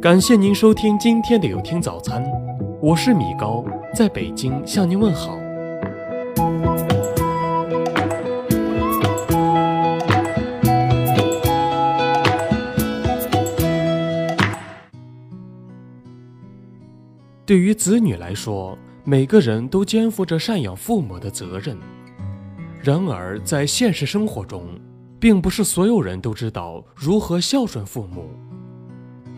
[0.00, 2.22] 感谢您收听今天的有听早餐，
[2.82, 5.38] 我是米高，在北京向您问好。
[17.46, 21.76] 对于子女来说，每个人都肩负着赡养父母的责任。
[22.82, 24.68] 然而，在现实生活中，
[25.18, 28.28] 并不是所有人都知道如何孝顺父母。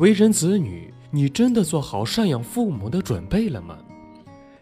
[0.00, 3.76] 为人子女，你真的做好赡养父母的准备了吗？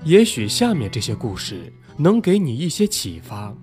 [0.02, 3.54] 也许下面这些故事能给你一些启发。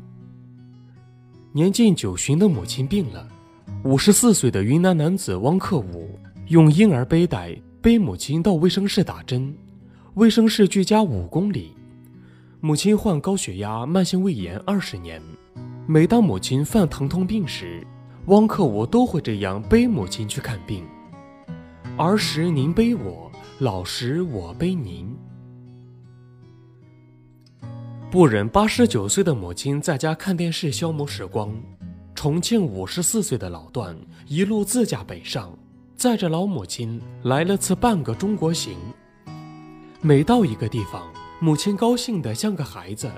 [1.51, 3.27] 年近九旬的母亲病了，
[3.83, 9.53] 五十四岁的云南男子汪克武用婴儿背带背母亲到卫生室打针，
[10.13, 11.73] 卫生室距家五公里。
[12.61, 15.21] 母亲患高血压、慢性胃炎二十年。
[15.85, 17.85] 每当母亲犯疼痛病时，
[18.27, 20.85] 汪克武都会这样背母亲去看病。
[21.97, 25.15] 儿时您背我，老时我背您。
[28.11, 31.55] 不忍八十九岁的母亲在家看电视消磨时光，
[32.13, 33.95] 重庆五十四岁的老段
[34.27, 35.57] 一路自驾北上，
[35.95, 38.77] 载着老母亲来了次半个中国行。
[40.01, 43.09] 每到一个地方，母亲高兴得像个孩子，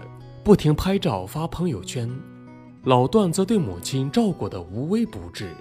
[0.43, 2.07] 不停拍照发朋友圈。
[2.83, 5.51] 老段则对母亲照顾得无微不至。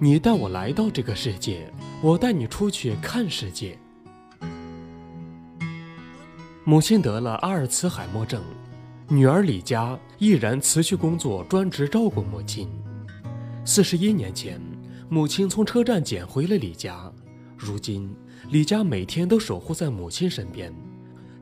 [0.00, 1.70] 你带我来到这个世界，
[2.02, 3.78] 我带你出去看世界。
[6.64, 8.42] 母亲得了阿尔茨海默症，
[9.08, 12.68] 女儿李佳毅然辞去工作，专职照顾母亲。
[13.64, 14.60] 四十一年前，
[15.08, 17.10] 母亲从车站捡回了李佳，
[17.56, 18.12] 如今
[18.50, 20.74] 李佳每天都守护在母亲身边。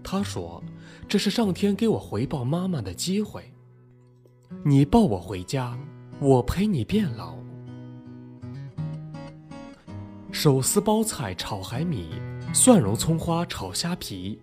[0.04, 0.62] 她说
[1.08, 3.50] ：“这是上天给我回报妈妈的机会。”
[4.62, 5.78] 你抱我回家，
[6.20, 7.34] 我陪你变老。
[10.32, 12.08] 手撕包菜炒海米，
[12.54, 14.40] 蒜蓉葱花炒虾皮。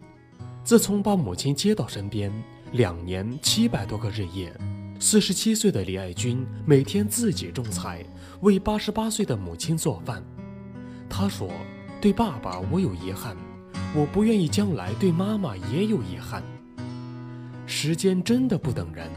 [0.64, 2.32] 自从把母亲接到身边，
[2.74, 4.56] 两年七百多个日夜，
[5.00, 8.06] 四十七岁的李爱军每天自己种菜，
[8.42, 10.24] 为八十八岁的母亲做饭。
[11.10, 11.50] 他说
[12.00, 13.36] ：“对爸爸我有遗憾，
[13.96, 16.44] 我不愿意将来对妈妈也有遗憾。”
[17.66, 19.10] 时间真的不等人。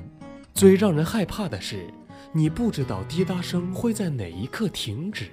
[0.54, 1.86] 最让人害怕的是，
[2.32, 5.30] 你不知道滴答声会在哪一刻停止。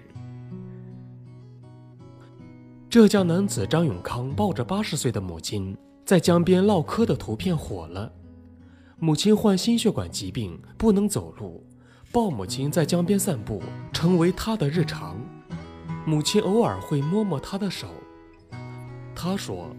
[2.90, 8.12] 浙江男子张永康抱着八十岁的母亲在江边唠嗑的图片火了。
[8.98, 11.64] 母亲患心血管疾病，不能走路，
[12.12, 13.62] 抱母亲在江边散步
[13.94, 15.16] 成为他的日常。
[16.04, 17.90] 母亲偶尔会摸摸他的手。
[19.16, 19.70] 他说，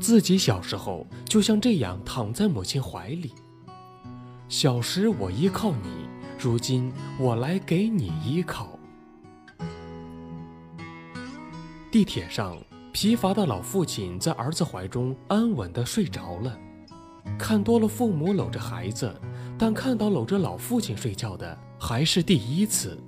[0.00, 3.34] 自己小时候就像这样躺在母亲怀里。
[4.48, 6.08] 小时我依靠你，
[6.38, 8.77] 如今我来给你依靠。
[11.90, 12.58] 地铁上，
[12.92, 16.54] 疲乏的老父亲在儿子怀中安稳地睡着了。
[17.38, 19.10] 看多了父母搂着孩子，
[19.56, 22.98] 但看到搂着老父亲睡觉的还是第一次。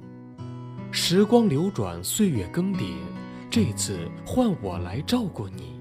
[0.91, 2.95] 时光流转，岁月更迭，
[3.51, 5.79] 这次换我来照顾你。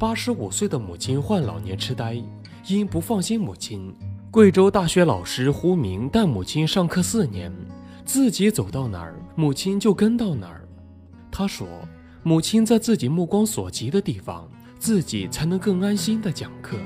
[0.00, 2.20] 八十五岁的母亲患老年痴呆，
[2.66, 3.94] 因不放心母亲，
[4.32, 7.52] 贵州大学老师胡明带母亲上课四年，
[8.06, 10.66] 自己走到哪儿，母亲就跟到哪儿。
[11.30, 11.66] 他说
[12.22, 16.76] ：“母亲在自己目光所及的地方，自己才能更安心的讲课。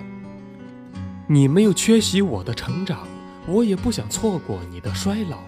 [1.28, 3.06] 你没有缺席我的成长，
[3.46, 5.38] 我也不想错过你的衰老。”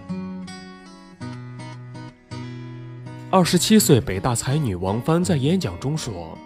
[3.31, 6.37] 二十七岁北大才女王帆在演讲中说。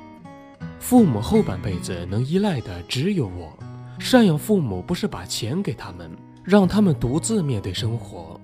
[0.80, 3.52] 父母后半辈子能依赖的只有我，
[4.00, 6.10] 赡养父母不是把钱给他们，
[6.46, 8.40] 让他们独自面对生活，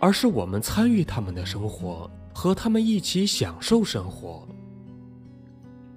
[0.00, 4.46] 而是我们参与他们的生活，和他们一起享受生活。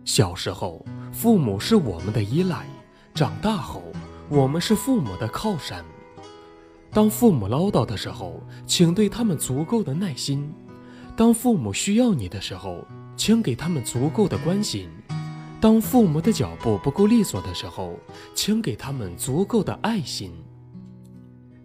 [0.03, 2.65] 小时候，父母是我们的依赖；
[3.13, 3.83] 长大后，
[4.27, 5.85] 我们是父母的靠山。
[6.91, 10.51] 当父母唠叨的时候，请对他们足够的耐心；
[11.15, 12.83] 当父母需要你的时候，
[13.15, 14.89] 请给他们足够的关心。
[15.61, 17.93] 当父母的脚步不够利索的时候，
[18.33, 20.33] 请给他们足够的爱心。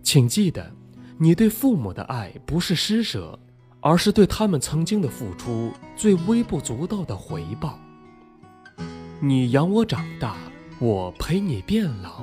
[0.02, 0.70] 请记得，
[1.18, 3.38] 你对父母的爱不是施舍，
[3.80, 7.78] 而是对他们曾经的付出最微不足道的回报。
[9.20, 10.36] 你养我长大，
[10.78, 12.22] 我陪你变老。